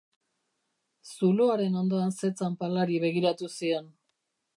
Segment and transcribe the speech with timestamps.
[1.15, 3.93] Zuloaren ondoan zetzan palari begiratu zion.